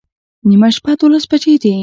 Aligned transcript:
نیمه 0.49 0.69
شپه 0.75 0.91
دوولس 0.99 1.25
بجې 1.31 1.53
دي 1.63 1.73